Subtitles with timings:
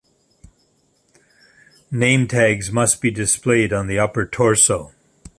[1.91, 4.93] Name tags must be displayed on the upper torso.